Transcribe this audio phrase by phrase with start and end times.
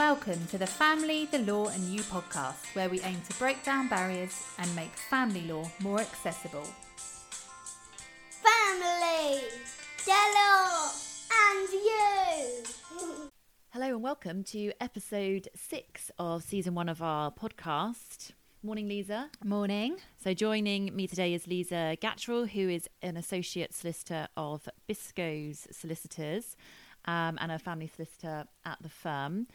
[0.00, 3.86] Welcome to the Family, the Law and You podcast, where we aim to break down
[3.86, 6.64] barriers and make family law more accessible.
[8.30, 9.42] Family,
[10.06, 10.90] the Law,
[11.30, 13.28] and you.
[13.74, 18.30] Hello and welcome to episode six of season one of our podcast.
[18.62, 19.28] Morning, Liza.
[19.44, 19.98] Morning.
[20.24, 26.56] So, joining me today is Liza Gatrell, who is an associate solicitor of Biscoes Solicitors
[27.04, 29.46] um, and a family solicitor at the firm.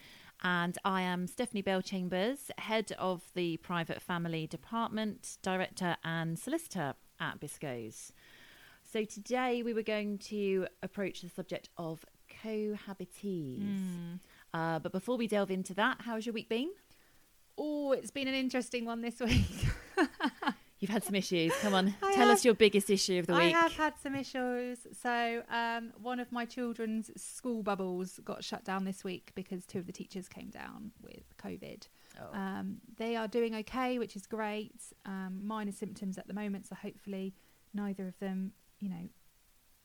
[0.44, 7.40] And I am Stephanie Bellchambers, head of the private family department, director and solicitor at
[7.40, 8.12] Biscoes.
[8.84, 12.06] So, today we were going to approach the subject of
[12.44, 14.20] cohabitees.
[14.54, 16.70] Uh, but before we delve into that, how's your week been?
[17.58, 19.68] Oh, it's been an interesting one this week.
[20.80, 21.54] You've had some issues.
[21.62, 23.56] Come on, I tell have- us your biggest issue of the week.
[23.56, 24.80] I have had some issues.
[25.02, 29.80] So, um, one of my children's school bubbles got shut down this week because two
[29.80, 31.88] of the teachers came down with COVID.
[32.20, 32.38] Oh.
[32.38, 34.82] Um, they are doing okay, which is great.
[35.06, 37.34] Um, minor symptoms at the moment, so hopefully
[37.74, 39.10] neither of them, you know,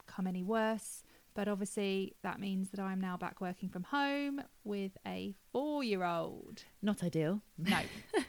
[0.06, 1.02] come any worse.
[1.34, 6.64] But obviously, that means that I'm now back working from home with a four-year-old.
[6.82, 7.40] Not ideal.
[7.56, 7.78] No,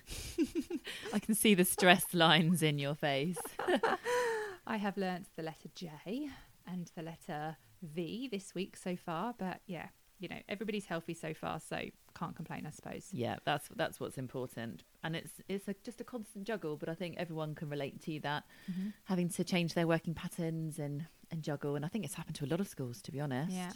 [1.14, 3.38] I can see the stress lines in your face.
[4.68, 6.30] I have learnt the letter J
[6.68, 9.34] and the letter V this week so far.
[9.38, 9.88] But yeah,
[10.20, 11.82] you know, everybody's healthy so far, so
[12.16, 13.08] can't complain, I suppose.
[13.12, 16.78] Yeah, that's that's what's important, and it's it's a, just a constant juggle.
[16.78, 18.90] But I think everyone can relate to that, Mm-hmm.
[19.06, 21.76] having to change their working patterns and and juggle.
[21.76, 23.52] And I think it's happened to a lot of schools, to be honest.
[23.54, 23.72] Yeah.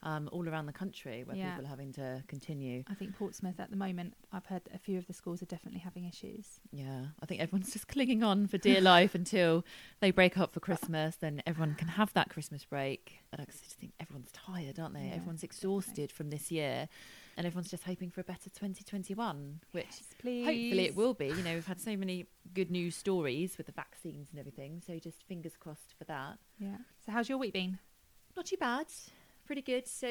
[0.00, 1.50] Um, all around the country where Yeah.
[1.50, 2.84] people are having to continue.
[2.86, 5.80] I think Portsmouth at the moment, I've heard a few of the schools are definitely
[5.80, 6.60] having issues.
[6.70, 9.64] Yeah, I think everyone's just clinging on for dear life until
[9.98, 11.16] they break up for Christmas.
[11.16, 13.18] Then everyone can have that Christmas break.
[13.32, 15.00] And I just think everyone's tired, aren't they?
[15.00, 15.56] Yeah, everyone's definitely.
[15.56, 16.88] exhausted from this year,
[17.38, 20.44] and everyone's just hoping for a better 2021, which Yes, please.
[20.44, 21.28] hopefully it will be.
[21.28, 24.98] You know, we've had so many good news stories with the vaccines and everything, so
[24.98, 26.38] just fingers crossed for that.
[26.58, 26.78] Yeah.
[27.06, 27.78] So how's your week been?
[28.36, 28.86] Not too bad,
[29.46, 29.86] pretty good.
[29.86, 30.08] So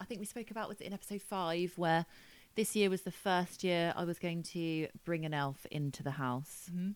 [0.00, 2.06] I think we spoke about was it in episode five where
[2.54, 6.12] this year was the first year I was going to bring an elf into the
[6.12, 6.70] house.
[6.72, 6.92] Mm-hmm.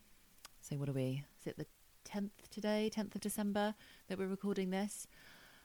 [0.63, 1.23] So what are we?
[1.41, 1.67] Is it the
[2.05, 3.75] tenth today, tenth of December
[4.09, 5.07] that we're recording this?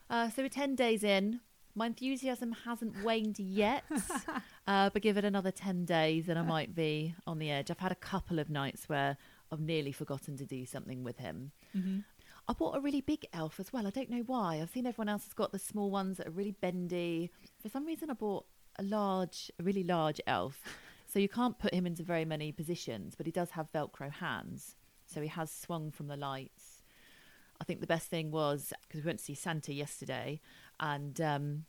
[0.10, 1.40] Uh, so we're ten days in.
[1.76, 3.84] My enthusiasm hasn't waned yet,
[4.68, 7.72] uh, but give it another ten days and I might be on the edge.
[7.72, 9.18] I've had a couple of nights where
[9.52, 11.52] I've nearly forgotten to do something with him.
[11.76, 12.00] Mm-hmm.
[12.48, 13.88] I bought a really big elf as well.
[13.88, 14.60] I don't know why.
[14.62, 17.32] I've seen everyone else has got the small ones that are really bendy.
[17.62, 18.46] For some reason, I bought
[18.78, 20.62] a large, a really large elf.
[21.06, 24.76] So you can't put him into very many positions, but he does have Velcro hands.
[25.06, 26.71] So he has swung from the lights.
[27.62, 30.42] I think the best thing was because we went to see Santa yesterday,
[30.80, 31.66] and um,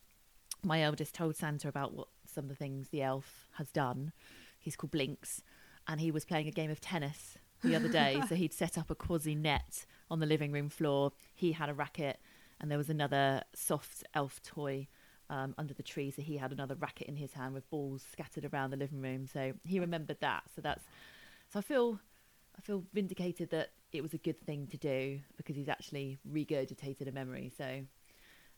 [0.65, 4.13] my eldest told Santa about what some of the things the elf has done.
[4.59, 5.43] He's called Blinks,
[5.87, 8.23] and he was playing a game of tennis the other day.
[8.27, 11.13] so he'd set up a quasi net on the living room floor.
[11.35, 12.19] He had a racket,
[12.59, 14.89] and there was another soft elf toy
[15.29, 16.11] um, under the tree.
[16.11, 19.27] So he had another racket in his hand with balls scattered around the living room.
[19.27, 20.45] So he remembered that.
[20.57, 20.85] So that's
[21.53, 22.01] so I feel
[22.57, 27.09] I feel vindicated that it was a good thing to do because he's actually regurgitated
[27.09, 27.53] a memory.
[27.57, 27.83] So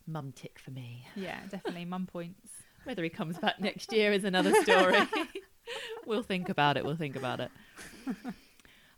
[0.07, 1.07] mum tick for me.
[1.17, 1.85] Yeah, definitely.
[1.85, 2.51] Mum points.
[2.85, 4.99] Whether he comes back next year is another story.
[6.07, 6.85] we'll think about it.
[6.85, 7.51] We'll think about it.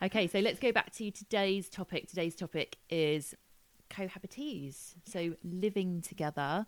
[0.02, 2.06] Okay, so let's go back to today's topic.
[2.06, 3.34] Today's topic is
[3.88, 4.94] cohabitees.
[5.06, 6.66] So living together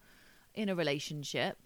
[0.55, 1.59] in a relationship.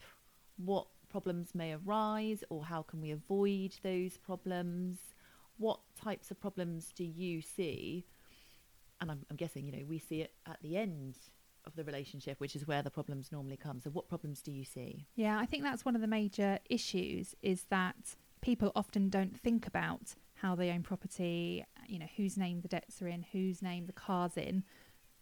[0.57, 4.99] What problems may arise or how can we avoid those problems?
[5.63, 8.07] What types of problems do you see?
[9.01, 11.17] And I'm, I'm guessing, you know, we see it at the end
[11.65, 13.81] of the relationship, which is where the problems normally come.
[13.81, 15.07] So what problems do you see?
[15.15, 19.69] Yeah, I think that's one of the major issues is that people often don't think
[19.69, 23.87] about how they own property, you know, whose name the debts are in, whose name
[23.87, 24.65] the car's in,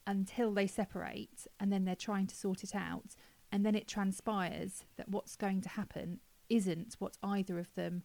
[0.07, 3.15] until they separate and then they're trying to sort it out.
[3.53, 8.05] And then it transpires that what's going to happen isn't what either of them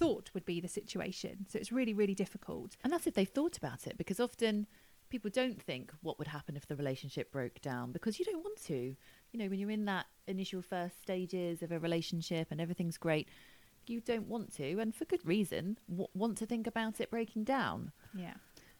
[0.00, 1.46] thought would be the situation.
[1.48, 2.76] So it's really, really difficult.
[2.82, 4.66] And that's if they've thought about it, because often
[5.10, 8.60] people don't think what would happen if the relationship broke down because you don't want
[8.64, 8.96] to.
[9.32, 13.28] You know, when you're in that initial first stages of a relationship and everything's great,
[13.86, 17.44] you don't want to, and for good reason, w- want to think about it breaking
[17.44, 17.92] down.
[18.14, 18.34] Yeah.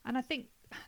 [0.04, 0.46] And I think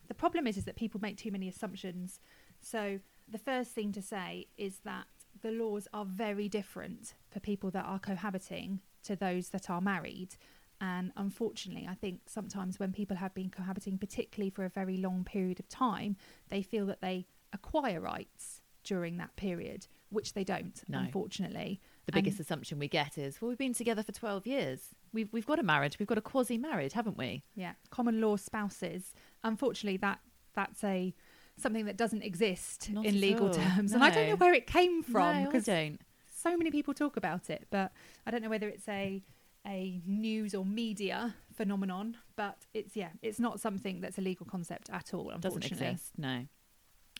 [0.08, 2.20] the problem is is that people make too many assumptions.
[2.60, 5.06] So the first thing to say is that
[5.42, 10.36] the laws are very different for people that are cohabiting to those that are married.
[10.80, 15.22] And unfortunately, I think sometimes when people have been cohabiting, particularly for a very long
[15.24, 16.16] period of time,
[16.48, 20.98] they feel that they acquire rights during that period, which they don't, No.
[20.98, 21.80] unfortunately.
[22.06, 24.88] The biggest assumption we get is, well, we've been together for 12 years.
[25.12, 26.00] We've, we've got a marriage.
[26.00, 27.44] We've got a quasi marriage, haven't we?
[27.54, 29.14] Yeah, common law spouses.
[29.44, 30.18] Unfortunately, that
[30.54, 31.14] that's a
[31.56, 34.66] something that doesn't exist Not in legal all, terms, and I don't know where it
[34.66, 36.00] came from no, I don't.
[36.42, 37.92] So many people talk about it, but
[38.26, 39.22] I don't know whether it's a
[39.64, 42.16] a news or media phenomenon.
[42.36, 45.30] But it's yeah, it's not something that's a legal concept at all.
[45.30, 46.12] Unfortunately, Doesn't exist.
[46.18, 46.46] No.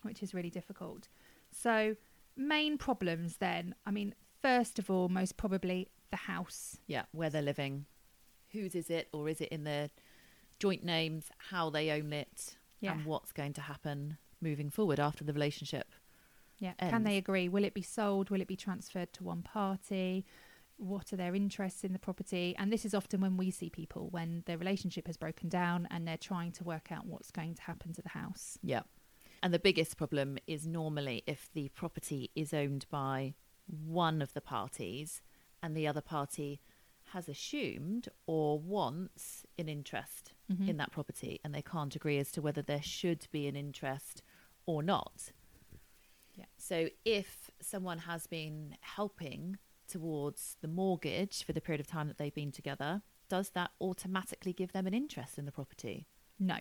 [0.02, 1.08] which is really difficult.
[1.52, 1.94] So,
[2.36, 3.74] main problems then.
[3.86, 6.78] I mean, first of all, most probably the house.
[6.86, 7.86] Yeah, where they're living,
[8.50, 9.90] whose is it, or is it in their
[10.58, 12.92] joint names, how they own it, Yeah.
[12.94, 15.86] and what's going to happen moving forward after the relationship.
[16.62, 16.75] Yeah.
[16.91, 17.49] Can they agree?
[17.49, 18.31] Will it be sold?
[18.31, 20.25] Will it be transferred to one party?
[20.76, 22.55] What are their interests in the property?
[22.56, 26.06] And this is often when we see people when their relationship has broken down and
[26.06, 28.59] they're trying to work out what's going to happen to the house.
[28.62, 28.82] Yeah.
[29.43, 33.35] And the biggest problem is normally if the property is owned by
[33.67, 35.20] one of the parties
[35.65, 36.61] and the other party
[37.06, 40.69] has assumed or wants an interest Mhm.
[40.69, 44.23] in that property and they can't agree as to whether there should be an interest
[44.65, 45.32] or not.
[46.34, 46.46] Yeah.
[46.56, 49.58] So if someone has been helping
[49.88, 54.52] towards the mortgage for the period of time that they've been together, does that automatically
[54.52, 56.06] give them an interest in the property?
[56.38, 56.58] No,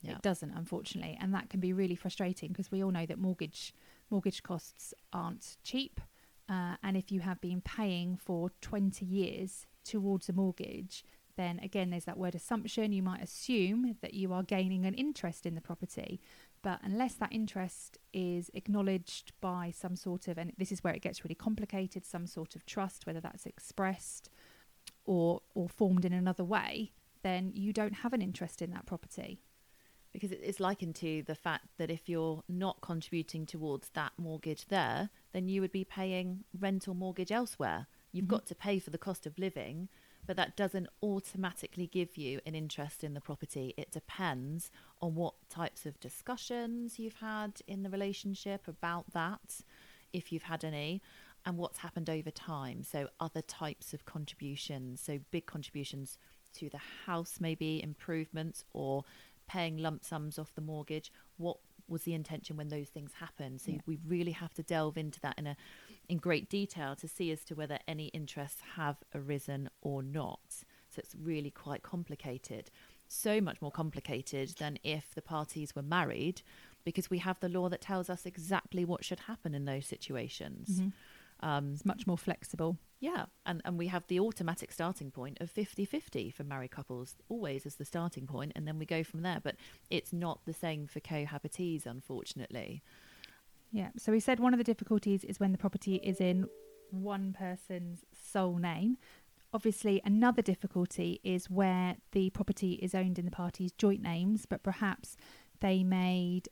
[0.00, 0.12] Yeah.
[0.16, 3.74] it doesn't, unfortunately, and that can be really frustrating because we all know that mortgage
[4.10, 6.00] mortgage costs aren't cheap,
[6.48, 11.04] uh, and if you have been paying for twenty years towards a mortgage,
[11.36, 12.92] then again, there's that word assumption.
[12.92, 16.20] You might assume that you are gaining an interest in the property,
[16.64, 21.02] but unless that interest is acknowledged by some sort of, and this is where it
[21.02, 24.30] gets really complicated, some sort of trust, whether that's expressed
[25.04, 29.40] or or formed in another way, then you don't have an interest in that property.
[30.12, 35.10] because it's likened to the fact that if you're not contributing towards that mortgage there,
[35.32, 37.88] then you would be paying rental mortgage elsewhere.
[38.12, 38.36] You've Mhm.
[38.36, 39.88] got to pay for the cost of living,
[40.26, 43.74] but that doesn't automatically give you an interest in the property.
[43.76, 49.60] It depends on what types of discussions you've had in the relationship about that,
[50.12, 51.02] if you've had any,
[51.46, 52.82] and what's happened over time.
[52.82, 56.18] So, other types of contributions, so big contributions
[56.54, 59.04] to the house, maybe improvements or
[59.46, 61.12] paying lump sums off the mortgage.
[61.36, 63.60] What was the intention when those things happened?
[63.60, 63.80] So Yeah.
[63.86, 65.56] we really have to delve into that in a
[66.08, 70.40] in great detail to see as to whether any interests have arisen or not.
[70.90, 72.70] So it's really quite complicated.
[73.08, 76.42] So much more complicated than if the parties were married,
[76.84, 80.82] because we have the law that tells us exactly what should happen in those situations.
[81.40, 82.78] Um, It's much more flexible.
[83.00, 87.16] yeah, and, and we have the automatic starting point of 50 50 for married couples,
[87.28, 89.40] always as the starting point, and then we go from there.
[89.42, 89.56] But
[89.90, 92.82] it's not the same for cohabitees, unfortunately.
[93.74, 93.88] Yeah.
[93.98, 96.46] So we said one of the difficulties is when the property is in
[96.90, 98.98] one person's sole name.
[99.52, 104.62] Obviously, another difficulty is where the property is owned in the parties' joint names, but
[104.62, 105.16] perhaps
[105.60, 106.48] they made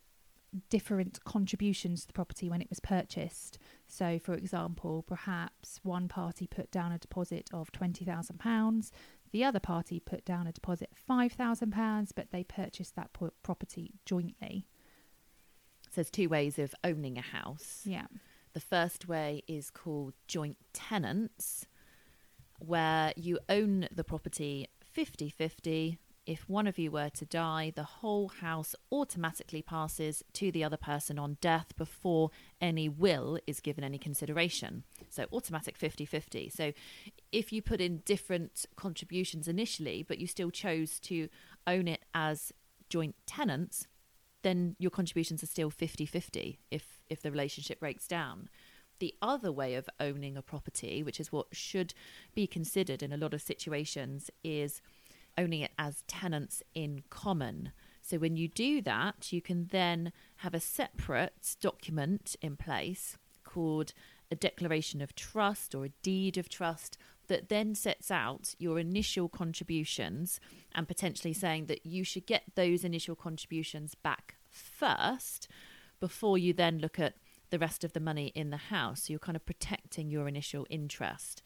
[0.69, 3.57] different contributions to the property when it was purchased.
[3.87, 8.91] So, for example, perhaps one party put down a deposit of £20,000,
[9.31, 13.11] the other party put down a deposit of £5,000, but they purchased that
[13.43, 14.67] property jointly.
[15.93, 17.81] So there's two ways of owning a house.
[17.85, 18.07] Yeah.
[18.53, 21.67] The first way is called joint tenants,
[22.57, 25.99] where you own the property 50 50.
[26.25, 30.77] If one of you were to die, the whole house automatically passes to the other
[30.77, 34.85] person on death before any will is given any consideration.
[35.09, 36.49] So, automatic 50 50.
[36.49, 36.73] So,
[37.31, 41.29] if you put in different contributions initially, but you still chose to
[41.67, 42.51] own it as
[42.89, 43.85] joint tenants,
[44.43, 48.49] then your contributions are still 50-50 if if the relationship breaks down.
[48.99, 51.93] The other way of owning a property which is what should
[52.33, 54.81] be considered in a lot of situations is
[55.37, 57.71] owning it as tenants in common.
[58.01, 63.93] So when you do that you can then have a separate document in place called
[64.31, 66.97] a declaration of trust or a deed of trust
[67.27, 70.39] that then sets out your initial contributions
[70.75, 75.47] and potentially saying that you should get those initial contributions back first
[75.99, 77.15] before you then look at
[77.49, 79.03] the rest of the money in the house.
[79.03, 81.41] So you're kind of protecting your initial interest.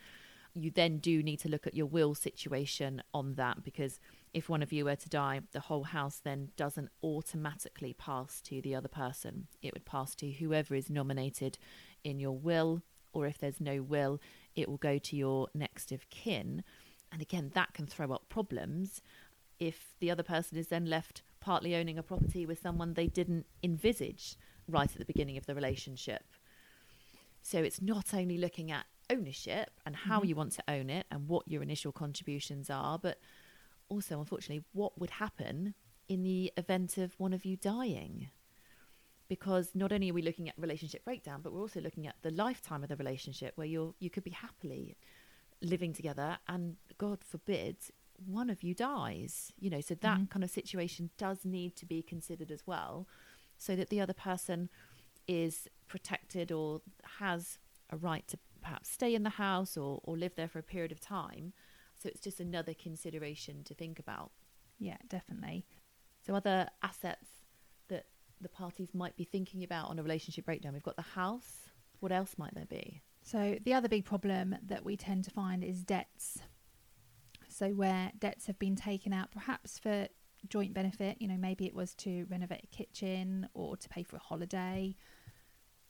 [0.53, 3.99] You then do need to look at your will situation on that because
[4.33, 8.61] if one of you were to die, the whole house then doesn't automatically pass to
[8.61, 9.47] the other person.
[9.61, 11.57] It would pass to whoever is nominated
[12.03, 12.81] in your will,
[13.13, 14.19] or if there's no will,
[14.57, 16.63] it will go to your next of kin.
[17.11, 19.01] And again, that can throw up problems
[19.59, 23.45] if the other person is then left partly owning a property with someone they didn't
[23.63, 24.35] envisage
[24.67, 26.23] right at the beginning of the relationship.
[27.41, 30.27] So it's not only looking at ownership and how Mhm.
[30.27, 33.19] you want to own it and what your initial contributions are, but
[33.87, 35.73] also, unfortunately, what would happen
[36.09, 38.29] in the event of one of you dying.
[39.27, 42.31] Because not only are we looking at relationship breakdown, but we're also looking at the
[42.31, 44.97] lifetime of the relationship where you're you could be happily
[45.61, 47.77] living together and God forbid
[48.25, 49.51] one of you dies.
[49.59, 50.29] You know, so that Mhm.
[50.29, 53.07] kind of situation does need to be considered as well,
[53.57, 54.69] so that the other person
[55.27, 56.81] is protected or
[57.19, 60.63] has a right to perhaps stay in the house or, or live there for a
[60.63, 61.53] period of time.
[61.95, 64.31] So it's just another consideration to think about.
[64.79, 65.65] Yeah, definitely.
[66.25, 67.27] So other assets
[68.41, 70.73] the parties might be thinking about on a relationship breakdown.
[70.73, 71.69] We've got the house.
[71.99, 73.01] What else might there be?
[73.23, 76.39] So the other big problem that we tend to find is debts.
[77.49, 80.07] So where debts have been taken out, perhaps for
[80.47, 84.15] joint benefit, you know, maybe it was to renovate a kitchen or to pay for
[84.17, 84.95] a holiday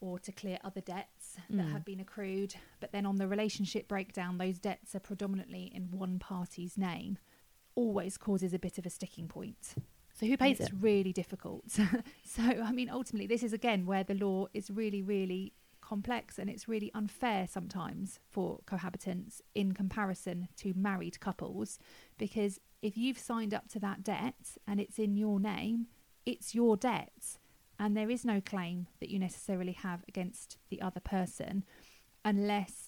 [0.00, 1.72] or to clear other debts that Mm.
[1.72, 2.54] have been accrued.
[2.80, 7.18] But then on the relationship breakdown, those debts are predominantly in one party's name.
[7.74, 9.74] Always causes a bit of a sticking point.
[10.18, 10.76] So who pays it's it?
[10.80, 11.70] really difficult.
[12.24, 16.50] so, I mean, ultimately, this is again where the law is really, really complex and
[16.50, 21.78] it's really unfair sometimes for cohabitants in comparison to married couples
[22.18, 25.86] because if you've signed up to that debt and it's in your name,
[26.26, 27.38] it's your debt
[27.78, 31.64] and there is no claim that you necessarily have against the other person
[32.24, 32.87] unless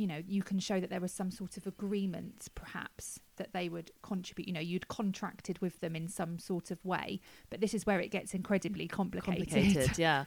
[0.00, 3.68] you know you can show that there was some sort of agreement perhaps that they
[3.68, 7.74] would contribute you know you'd contracted with them in some sort of way but this
[7.74, 10.24] is where it gets incredibly complicated, Complicated, yeah.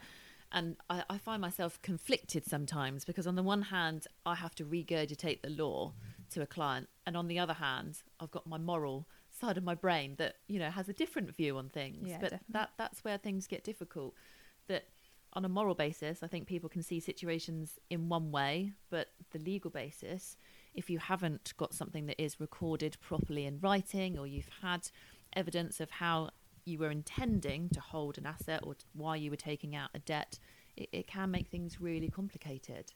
[0.52, 4.64] And I, I find myself conflicted sometimes because on the one hand, I have to
[4.64, 5.94] regurgitate the law
[6.30, 9.74] to a client, and on the other hand, I've got my moral side of my
[9.74, 12.08] brain that you know has a different view on things.
[12.08, 12.52] Yeah, but definitely.
[12.52, 14.14] that that's where things get difficult.
[14.68, 14.84] That
[15.34, 19.38] on a moral basis, I think people can see situations in one way, but the
[19.38, 20.36] legal basis,
[20.74, 24.88] if you haven't got something that is recorded properly in writing, or you've had
[25.34, 26.30] evidence of how
[26.64, 30.38] you were intending to hold an asset or why you were taking out a debt,
[30.76, 32.92] it, it can make things really complicated.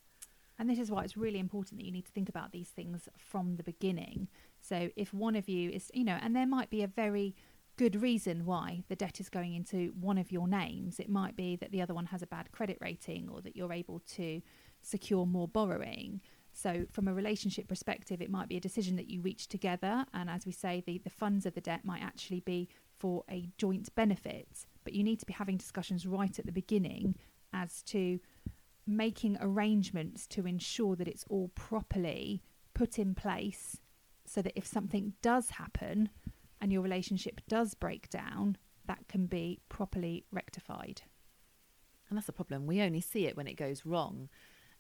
[0.59, 3.09] And this is why it's really important that you need to think about these things
[3.17, 4.29] from the beginning.
[4.61, 7.37] So if one of you is, you know, and there might be a very
[7.79, 10.99] good reason why the debt is going into one of your names.
[10.99, 13.73] It might be that the other one has a bad credit rating or that you're
[13.73, 14.43] able to
[14.83, 16.21] secure more borrowing.
[16.53, 20.05] So from a relationship perspective, it might be a decision that you reach together.
[20.13, 22.69] And as we say, the, the funds of the debt might actually be
[22.99, 24.67] for a joint benefit.
[24.83, 27.15] But you need to be having discussions right at the beginning
[27.53, 28.19] as to
[28.89, 32.43] making arrangements to ensure that it's all properly
[32.75, 33.81] put in place
[34.27, 36.09] so that if something does happen
[36.61, 41.03] and your relationship does break down, that can be properly rectified.
[42.09, 42.67] And that's the problem.
[42.67, 44.29] We only see it when it goes wrong.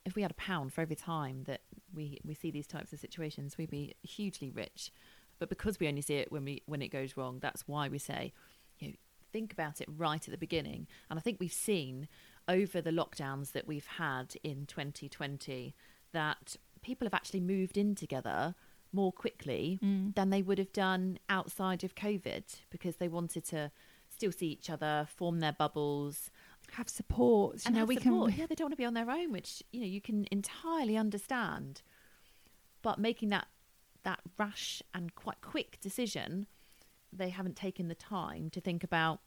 [0.04, 1.60] If we had a pound for every time that
[1.94, 4.90] we, we see these types of situations, we'd be hugely rich.
[5.38, 7.98] But because we only see it when we when it goes wrong, that's why we
[7.98, 8.32] say,
[8.78, 8.94] you know,
[9.32, 10.86] think about it right at the beginning.
[11.10, 12.08] And I think we've seen
[12.48, 15.74] over the lockdowns that we've had in 2020
[16.12, 18.54] that people have actually moved in together
[18.92, 20.14] more quickly Mm.
[20.14, 23.70] than they would have done outside of COVID because they wanted to
[24.08, 26.30] still see each other, form their bubbles,
[26.72, 27.56] Have support.
[27.56, 28.30] You and know, have we support.
[28.30, 30.26] can Yeah, they don't want to be on their own, which you know you can
[30.30, 31.82] entirely understand.
[32.82, 33.48] But making that
[34.04, 36.46] that rash and quite quick decision,
[37.12, 39.20] they haven't taken the time to think about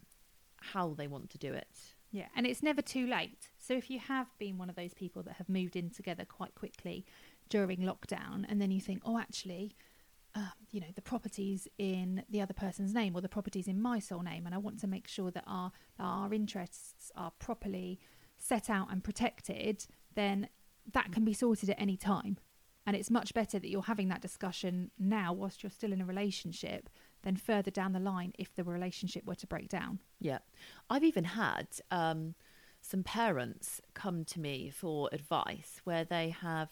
[0.58, 1.96] how they want to do it.
[2.12, 3.50] Yeah, and it's never too late.
[3.58, 6.56] So if you have been one of those people that have moved in together quite
[6.56, 7.06] quickly
[7.50, 9.76] during lockdown, and then you think, oh, actually,
[10.36, 14.00] uh, you know, the property's in the other person's name or the property's in my
[14.00, 18.00] sole name, and I want to make sure that our that our interests are properly
[18.38, 20.50] set out and protected, then
[20.92, 22.38] that can be sorted at any time.
[22.86, 26.06] And it's much better that you're having that discussion now whilst you're still in a
[26.06, 26.90] relationship
[27.24, 30.00] than further down the line if the relationship were to break down.
[30.20, 30.40] Yeah,
[30.90, 32.36] I've even had um,
[32.82, 36.70] some parents come to me for advice where they have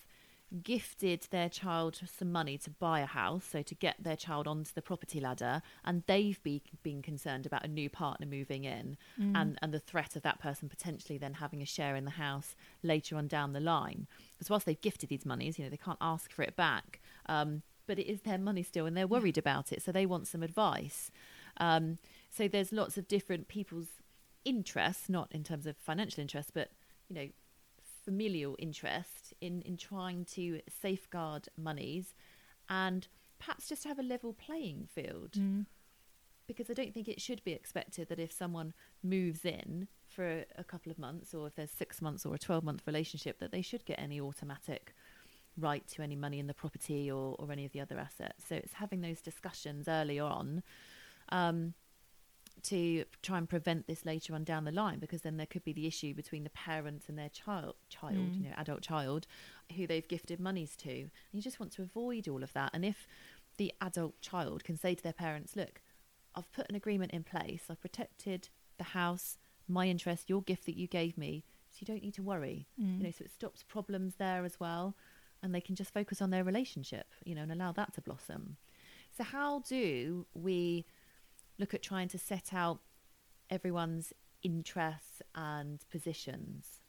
[0.64, 4.72] gifted their child some money to buy a house, so to get their child onto
[4.74, 8.98] the property ladder, and they've be, been concerned about a new partner moving in
[9.36, 12.56] and, and the threat of that person potentially then having a share in the house
[12.82, 14.08] later on down the line.
[14.38, 17.00] Because whilst they've gifted these monies, you know, they can't ask for it back.
[17.28, 20.28] Um, but it is their money still, and they're worried about it, so they want
[20.28, 21.10] some advice.
[21.58, 21.98] Um,
[22.30, 23.88] so there's lots of different people's
[24.46, 26.70] interests, not in terms of financial interest, but
[27.10, 27.30] you know,
[28.06, 32.14] familial interest in in trying to safeguard monies,
[32.70, 33.08] and
[33.40, 35.34] perhaps just have a level playing field.
[36.46, 40.64] Because I don't think it should be expected that if someone moves in for a
[40.64, 43.64] couple of months, or if there's six months or a twelve month relationship, that they
[43.64, 44.94] should get any automatic
[45.58, 48.46] right to any money in the property or, or any of the other assets.
[48.48, 50.64] So it's having those discussions earlier on
[51.30, 51.74] um,
[52.64, 55.74] to try and prevent this later on down the line, because then there could be
[55.74, 58.44] the issue between the parents and their child, child, Mm.
[58.44, 59.28] you know, adult child,
[59.76, 60.92] who they've gifted monies to.
[60.92, 62.72] And you just want to avoid all of that.
[62.74, 63.08] And if
[63.58, 65.82] the adult child can say to their parents, "Look,
[66.36, 67.66] I've put an agreement in place.
[67.70, 69.38] I've protected the house,
[69.68, 72.98] my interest, your gift that you gave me, so you don't need to worry." Mm.
[72.98, 74.96] You know, so it stops problems there as well,
[75.42, 78.58] and they can just focus on their relationship, you know, and allow that to blossom.
[79.16, 80.86] So, how do we
[81.58, 82.80] look at trying to set out
[83.50, 86.82] everyone's interests and positions?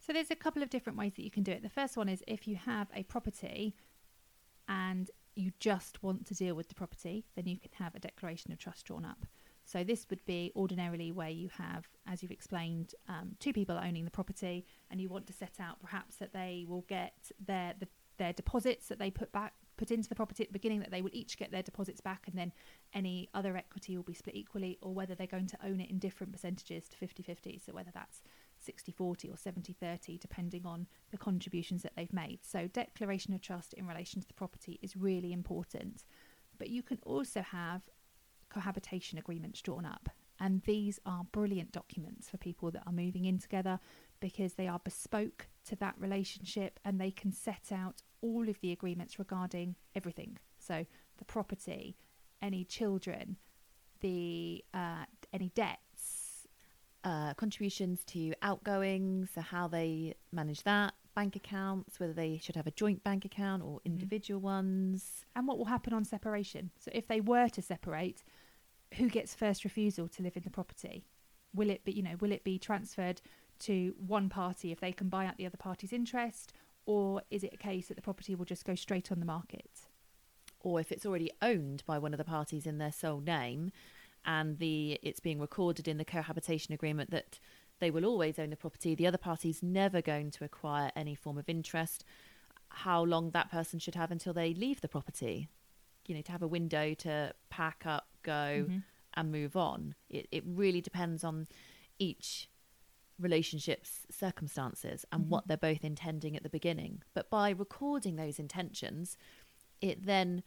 [0.00, 1.62] So there's a couple of different ways that you can do it.
[1.62, 3.76] The first one is if you have a property
[4.66, 8.50] and you just want to deal with the property, then you can have a declaration
[8.50, 9.26] of trust drawn up.
[9.70, 14.04] So this would be ordinarily where you have, as you've explained, um, two people owning
[14.04, 17.14] the property, and you want to set out perhaps that they will get
[17.46, 17.86] their the,
[18.16, 21.00] their deposits that they put back put into the property at the beginning that they
[21.00, 22.52] will each get their deposits back and then
[22.92, 25.98] any other equity will be split equally or whether they're going to own it in
[25.98, 28.20] different percentages to 50-50 so whether that's
[28.58, 32.40] 60 40 or 70 30, depending on the contributions that they've made.
[32.42, 36.04] So, declaration of trust in relation to the property is really important.
[36.58, 37.82] But you can also have
[38.50, 40.08] cohabitation agreements drawn up.
[40.38, 43.78] And these are brilliant documents for people that are moving in together
[44.20, 48.72] because they are bespoke to that relationship and they can set out all of the
[48.72, 50.38] agreements regarding everything.
[50.58, 50.86] So,
[51.18, 51.96] the property,
[52.40, 53.36] any children,
[54.00, 56.46] the uh, any debts,
[57.04, 62.66] uh, contributions to outgoings, so how they manage that, bank accounts, whether they should have
[62.66, 65.24] a joint bank account or individual ones.
[65.36, 66.70] and what will happen on separation.
[66.78, 68.22] So if they were to separate,
[68.94, 71.04] who gets first refusal to live in the property?
[71.54, 73.20] Will it be, you know, will it be transferred
[73.60, 76.52] to one party if they can buy out the other party's interest,
[76.86, 79.86] or is it a case that the property will just go straight on the market?
[80.60, 83.72] Or if it's already owned by one of the parties in their sole name
[84.24, 87.38] and the it's being recorded in the cohabitation agreement that
[87.78, 91.38] they will always own the property, the other party's never going to acquire any form
[91.38, 92.04] of interest,
[92.68, 95.48] how long that person should have until they leave the property.
[96.10, 98.82] You know, to have a window to pack up, go, Mhm.
[99.14, 99.94] and move on.
[100.08, 101.46] It, it really depends on
[102.00, 102.48] each
[103.16, 107.02] relationship's circumstances and what they're both intending at the beginning.
[107.14, 109.16] But by recording those intentions,
[109.80, 110.42] it then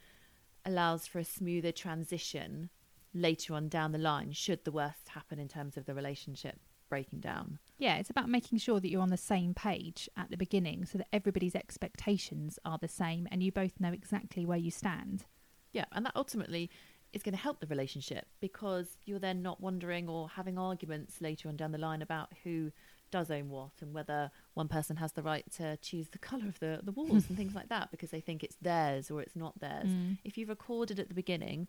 [0.65, 2.69] allows for a smoother transition
[3.13, 7.21] later on down the line, should the worst happen in terms of the relationship breaking
[7.21, 7.59] down.
[7.77, 10.97] Yeah, it's about making sure that you're on the same page at the beginning so
[10.97, 15.25] that everybody's expectations are the same and you both know exactly where you stand.
[15.73, 16.69] Yeah, and that ultimately
[17.11, 21.49] is going to help the relationship because you're then not wondering or having arguments later
[21.49, 22.71] on down the line about who
[23.11, 26.57] does own what and whether one person has the right to choose the colour of
[26.59, 29.59] the, the walls and things like that because they think it's theirs or it's not
[29.59, 29.89] theirs.
[29.89, 30.17] Mm.
[30.23, 31.67] If you've recorded at the beginning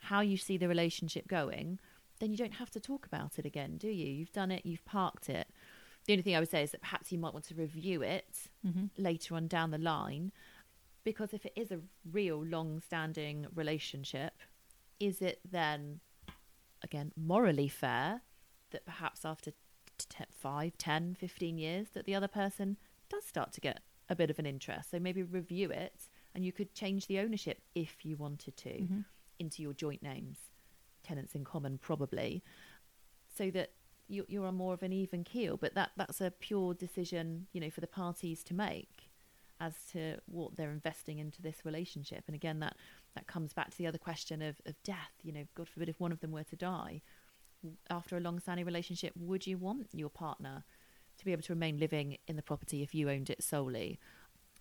[0.00, 1.78] how you see the relationship going,
[2.20, 4.06] then you don't have to talk about it again, do you?
[4.12, 5.48] You've done it, you've parked it.
[6.06, 8.48] The only thing I would say is that perhaps you might want to review it
[8.66, 9.02] Mm-hmm.
[9.02, 10.32] later on down the line
[11.04, 14.32] because if it is a real long standing relationship
[14.98, 16.00] is it then
[16.82, 18.22] again morally fair
[18.70, 19.56] that perhaps after t-
[20.08, 22.76] t- 5 10 15 years that the other person
[23.10, 24.90] does start to get a bit of an interest?
[24.90, 29.00] So maybe review it and you could change the ownership if you wanted to Mm-hmm.
[29.38, 30.38] into your joint names
[31.02, 32.42] tenants in common probably
[33.36, 33.70] so that
[34.08, 35.56] you, you're on more of an even keel.
[35.56, 39.10] But that that's a pure decision you know for the parties to make
[39.60, 42.76] as to what they're investing into this relationship and again that
[43.14, 46.00] that comes back to the other question of, of death you know god forbid if
[46.00, 47.00] one of them were to die
[47.88, 50.64] after a long-standing relationship would you want your partner
[51.16, 53.98] to be able to remain living in the property if you owned it solely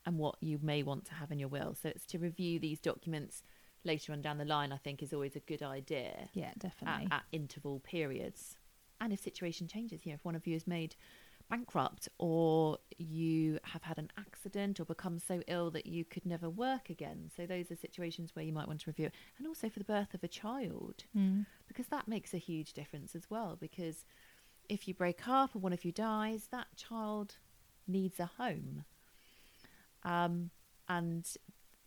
[0.06, 2.80] and what you may want to have in your will so it's to review these
[2.80, 3.42] documents
[3.84, 7.08] later on down the line i think is always a good idea Yeah, at, definitely.
[7.12, 8.56] at interval periods.
[9.02, 10.96] And if situation changes, you know, if one of you is made
[11.50, 16.50] bankrupt or you have had an accident or become so ill that you could never
[16.50, 17.30] work again.
[17.36, 19.14] So those are situations where you might want to review it.
[19.38, 21.46] And also for the birth of a child, Mm.
[21.68, 23.56] because that makes a huge difference as well.
[23.60, 24.06] Because
[24.70, 27.38] if you break up or one of you dies, that child
[27.88, 28.86] needs a home.
[30.04, 30.50] Um,
[30.88, 31.26] and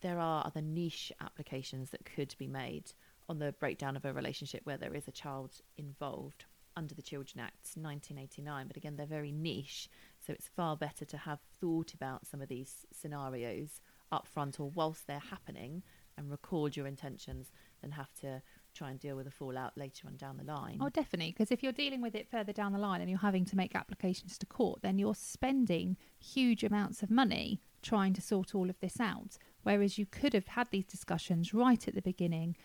[0.01, 2.93] there are other niche applications that could be made
[3.29, 6.45] on the breakdown of a relationship where there is a child involved
[6.77, 8.67] under the Children Act 1989.
[8.67, 9.89] But again, they're very niche,
[10.25, 13.81] so it's far better to have thought about some of these scenarios
[14.13, 15.83] up front or whilst they're happening
[16.19, 17.51] and record your intentions
[17.83, 18.43] than have to
[18.75, 20.79] try and deal with the fallout later on down the line.
[20.81, 21.33] Oh, definitely.
[21.33, 23.75] Because if you're dealing with it further down the line and you're having to make
[23.75, 28.79] applications to court, then you're spending huge amounts of money trying to sort all of
[28.81, 29.39] this out.
[29.63, 32.57] Whereas you could have had these discussions right at the beginning,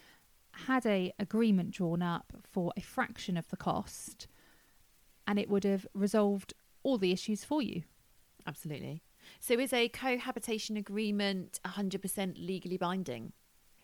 [0.53, 4.27] had a agreement drawn up for a fraction of the cost,
[5.27, 7.83] and it would have resolved all the issues for you.
[8.45, 9.03] Absolutely.
[9.39, 13.33] So is a cohabitation agreement 100% legally binding?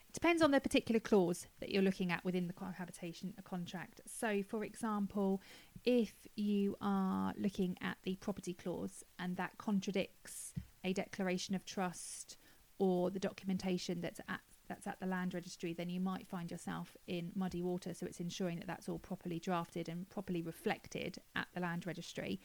[0.10, 4.02] It depends on the particular clause that you're looking at within the cohabitation contract.
[4.08, 5.42] So, for example,
[5.86, 10.54] if you are looking at the property clause and that contradicts
[10.84, 12.38] a declaration of trust
[12.80, 16.96] or the documentation that's at that's at the land registry, then you might find yourself
[17.08, 17.94] in muddy water.
[17.94, 22.40] So it's ensuring that that's all properly drafted and properly reflected at the land registry.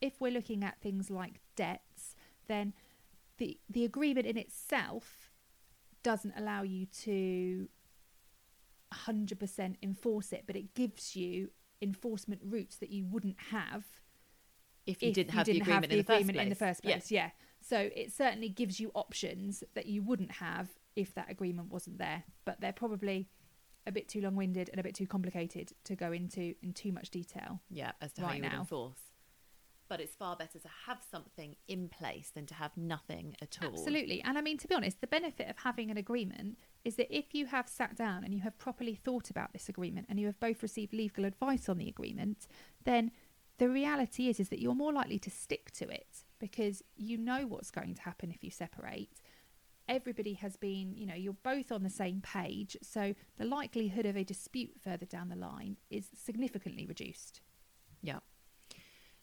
[0.00, 2.14] If we're looking at things like debts,
[2.48, 2.72] then
[3.38, 5.30] the the agreement in itself
[6.02, 7.68] doesn't allow you to
[8.92, 13.84] 100% enforce it, but it gives you enforcement routes that you wouldn't have
[14.86, 16.48] If you if didn't you have didn't the agreement, have the in, the agreement in
[16.48, 16.68] the place.
[16.70, 17.10] first place.
[17.10, 17.30] Yeah.
[17.60, 22.24] So it certainly gives you options that you wouldn't have if that agreement wasn't there.
[22.44, 23.28] But they're probably
[23.86, 26.92] a bit too long winded and a bit too complicated to go into in too
[26.92, 27.60] much detail.
[27.70, 28.60] Yeah, as to how right you would now.
[28.60, 28.98] enforce.
[29.88, 33.68] But it's far better to have something in place than to have nothing at all.
[33.68, 34.22] Absolutely.
[34.22, 37.34] And I mean, to be honest, the benefit of having an agreement is that if
[37.34, 40.40] you have sat down and you have properly thought about this agreement and you have
[40.40, 42.46] both received legal advice on the agreement,
[42.84, 43.10] then
[43.58, 47.46] the reality is is that you're more likely to stick to it because you know
[47.46, 49.20] what's going to happen if you separate.
[49.88, 54.16] Everybody has been, you know, you're both on the same page, so the likelihood of
[54.16, 57.40] a dispute further down the line is significantly reduced.
[58.00, 58.20] Yeah.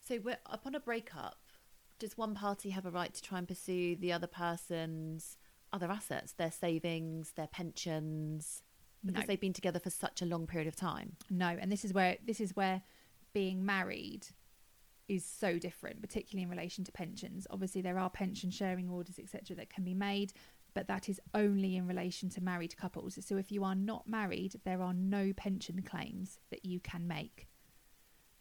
[0.05, 1.37] So we're, upon a breakup,
[1.97, 5.37] does one party have a right to try and pursue the other person's
[5.71, 8.63] other assets, their savings, their pensions,
[9.05, 9.27] because No.
[9.27, 11.15] they've been together for such a long period of time?
[11.29, 12.81] No, and this is where this is where
[13.33, 14.27] being married
[15.09, 17.45] is so different, particularly in relation to pensions.
[17.49, 20.31] Obviously, there are pension sharing orders, etc., that can be made,
[20.73, 23.17] but that is only in relation to married couples.
[23.25, 27.47] So, if you are not married, there are no pension claims that you can make.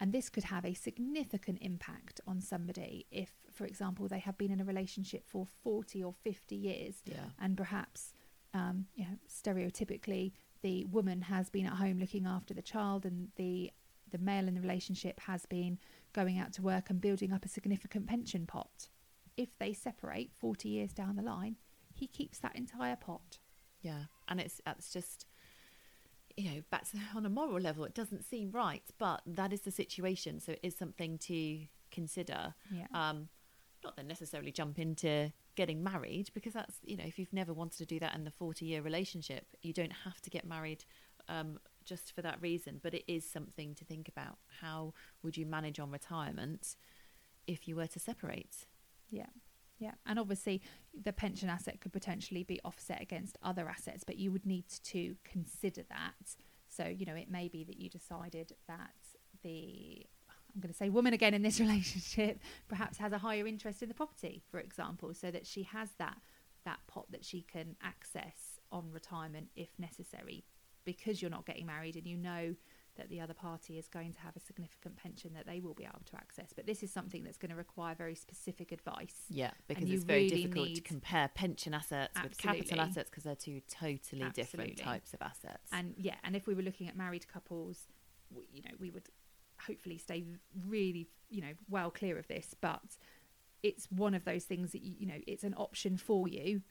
[0.00, 4.52] And this could have a significant impact on somebody if, for example, they have been
[4.52, 7.16] in a relationship for 40 or 50 years Yeah.
[7.40, 8.12] and perhaps
[8.54, 13.28] um, you know stereotypically the woman has been at home looking after the child and
[13.36, 13.70] the
[14.10, 15.78] the male in the relationship has been
[16.12, 18.88] going out to work and building up a significant pension pot
[19.36, 21.56] if they separate 40 years down the line
[21.94, 23.38] he keeps that entire pot
[23.82, 25.26] Yeah, and it's it's just
[26.36, 29.62] you know back to on a moral level, it doesn't seem right, but that is
[29.62, 32.54] the situation, so it is something to consider.
[32.70, 33.28] yeah Um,
[33.84, 37.78] not then necessarily jump into getting married because that's you know if you've never wanted
[37.78, 40.84] to do that in the forty year relationship, you don't have to get married.
[41.28, 41.58] Um,
[41.88, 44.38] just for that reason, but it is something to think about.
[44.60, 46.76] How would you manage on retirement
[47.46, 48.66] if you were to separate?
[49.10, 49.26] Yeah.
[49.78, 49.92] Yeah.
[50.06, 50.60] And obviously,
[51.04, 55.16] the pension asset could potentially be offset against other assets, but you would need to
[55.24, 56.36] consider that.
[56.68, 58.94] So, you know, it may be that you decided that
[59.42, 60.04] the,
[60.54, 63.88] I'm going to say woman again in this relationship, perhaps has a higher interest in
[63.88, 66.18] the property, for example, so that she has that,
[66.64, 70.44] that pot that she can access on retirement if necessary,
[70.88, 72.54] because you're not getting married and you know
[72.96, 75.84] that the other party is going to have a significant pension that they will be
[75.84, 76.52] able to access.
[76.56, 79.14] But this is something that's going to require very specific advice.
[79.28, 83.36] Yeah, because it's very really difficult to compare pension assets with capital assets because they're
[83.36, 85.68] two totally different types of assets.
[85.72, 87.86] And yeah, and if we were looking at married couples,
[88.30, 89.08] we, you know, we would
[89.60, 90.24] hopefully stay
[90.66, 92.54] really, you know, well clear of this.
[92.58, 92.80] But
[93.62, 96.62] it's one of those things that you, you know, it's an option for you,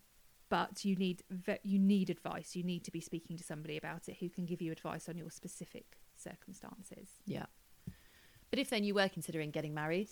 [0.50, 1.24] but you need
[1.64, 2.56] you need advice.
[2.56, 5.18] You need to be speaking to somebody about it who can give you advice on
[5.18, 7.10] your specific circumstances.
[7.26, 7.46] Yeah.
[8.50, 10.10] But if then you were considering getting married,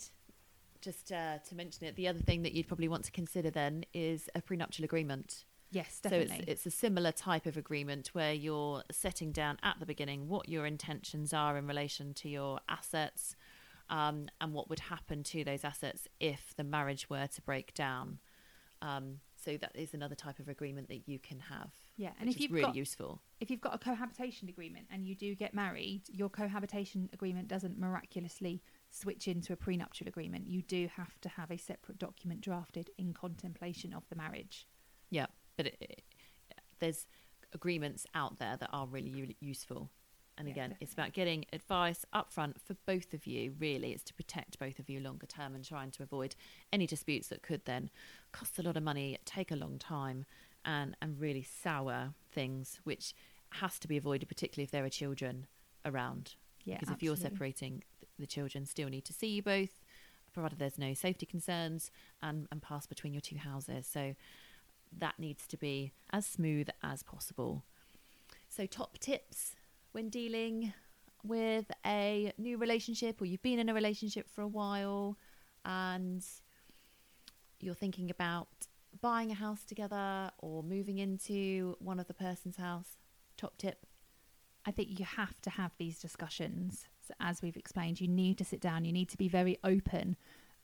[0.82, 3.84] just uh, to mention it, the other thing that you'd probably want to consider then
[3.94, 5.44] is a prenuptial agreement.
[5.70, 6.44] Yes, So definitely.
[6.46, 10.48] it's, it's a similar type of agreement where you're setting down at the beginning what
[10.48, 13.34] your intentions are in relation to your assets
[13.90, 18.18] um, and what would happen to those assets if the marriage were to break down.
[18.80, 21.70] Um, so that is another type of agreement that you can have.
[21.96, 23.22] Yeah, and if you've really got- useful.
[23.40, 27.78] if you've got a cohabitation agreement and you do get married, your cohabitation agreement doesn't
[27.78, 30.48] miraculously switch into a prenuptial agreement.
[30.48, 34.66] You do have to have a separate document drafted in contemplation of the marriage.
[35.10, 36.02] Yeah, but it, it,
[36.80, 37.06] there's
[37.52, 39.90] agreements out there that are really u- useful.
[40.38, 43.54] And Yeah, again, it's about getting advice upfront for both of you.
[43.58, 46.34] Really, it's to protect both of you longer term and trying to avoid
[46.72, 47.90] any disputes that could then
[48.32, 50.26] cost a lot of money, take a long time,
[50.64, 53.14] and and really sour things, which
[53.50, 55.46] has to be avoided, particularly if there are children
[55.84, 56.34] around.
[56.64, 57.84] Yeah, because if you're separating,
[58.18, 59.82] the children still need to see you both.
[60.34, 63.86] provided there's no safety concerns and, and pass between your two houses.
[63.86, 64.14] So
[64.98, 67.62] that needs to be as smooth as possible.
[68.48, 69.54] So, top tips
[69.96, 70.74] when dealing
[71.24, 75.16] with a new relationship or you've been in a relationship for a while
[75.64, 76.22] and
[77.60, 78.46] you're thinking about
[79.00, 82.98] buying a house together or moving into one of the person's house.
[83.38, 83.86] Top tip
[84.66, 86.88] I think you have to have these discussions.
[87.08, 90.16] So as we've explained, you need to sit down, you need to be very open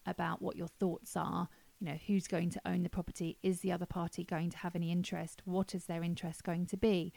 [0.05, 1.49] about what your thoughts are.
[1.81, 3.39] You know, who's going to own the property?
[3.43, 5.41] Is the other party going to have any interest?
[5.47, 7.15] What is their interest going to be?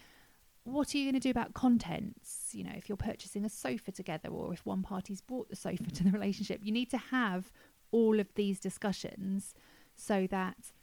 [0.66, 2.50] What are you going to do about contents?
[2.52, 5.84] You know, if you're purchasing a sofa together or if one party's brought the sofa
[5.84, 6.16] to the mm-hmm.
[6.16, 7.52] relationship, you need to have
[7.92, 9.54] all of these discussions
[9.96, 10.74] so that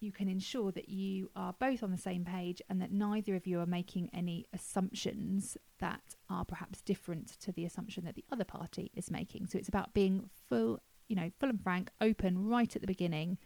[0.00, 3.46] you can ensure that you are both on the same page and that neither of
[3.46, 8.44] you are making any assumptions that are perhaps different to the assumption that the other
[8.44, 9.46] party is making.
[9.46, 10.78] So it's about being full,
[11.08, 13.38] you know, full and frank, open right at the beginning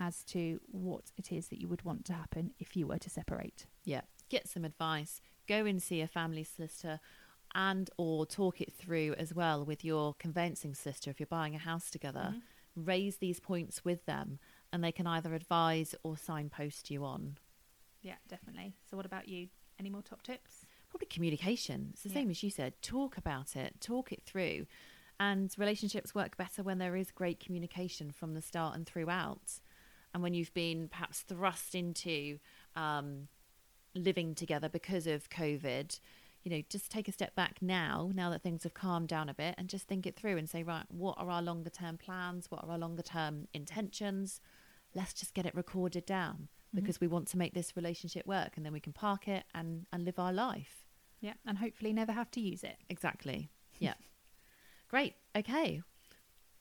[0.00, 3.10] as to what it is that you would want to happen if you were to
[3.10, 3.66] separate.
[3.84, 5.20] Yeah, get some advice.
[5.46, 7.00] Go and see a family solicitor
[7.54, 11.58] and or talk it through as well with your conveyancing solicitor if you're buying a
[11.58, 12.34] house together.
[12.34, 12.84] Mm-hmm.
[12.84, 14.38] Raise these points with them
[14.72, 17.38] and they can either advise or signpost you on.
[18.02, 18.74] Yeah, definitely.
[18.88, 19.48] So what about you?
[19.80, 20.66] Any more top tips?
[20.90, 21.88] Probably communication.
[21.92, 22.14] It's the Yeah.
[22.16, 22.80] same as you said.
[22.82, 24.66] Talk about it, talk it through.
[25.20, 29.60] And relationships work better when there is great communication from the start and throughout.
[30.14, 32.38] And when you've been perhaps thrust into
[32.76, 33.28] um,
[33.94, 35.98] living together because of COVID,
[36.44, 39.34] you know, just take a step back now, now that things have calmed down a
[39.34, 42.50] bit, and just think it through and say, right, what are our longer term plans?
[42.50, 44.40] What are our longer term intentions?
[44.94, 46.80] Let's just get it recorded down mm-hmm.
[46.80, 49.86] because we want to make this relationship work and then we can park it and,
[49.92, 50.84] and live our life.
[51.20, 52.76] Yeah, and hopefully never have to use it.
[52.88, 53.50] Exactly.
[53.78, 53.94] Yeah.
[54.88, 55.14] Great.
[55.36, 55.82] Okay.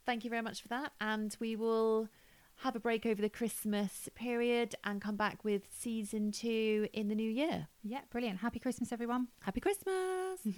[0.06, 0.94] Thank you very much for that.
[1.00, 2.10] And we will
[2.58, 7.16] have a break over the Christmas period and come back with season two in the
[7.16, 7.68] new year.
[7.84, 8.40] Yeah, brilliant.
[8.40, 9.28] Happy Christmas, everyone.
[9.42, 10.40] Happy Christmas.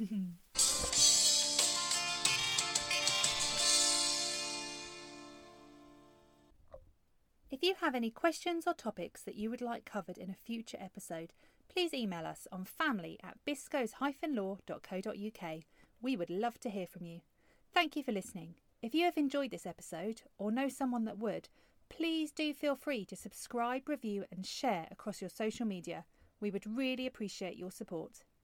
[7.51, 10.77] If you have any questions or topics that you would like covered in a future
[10.79, 11.33] episode,
[11.67, 15.59] please email us on family at biscoes-law.co.uk.
[16.01, 17.19] We would love to hear from you.
[17.73, 18.55] Thank you for listening.
[18.81, 21.49] If you have enjoyed this episode or know someone that would,
[21.89, 26.05] please do feel free to subscribe, review, and share across your social media.
[26.39, 28.23] We would really appreciate your support.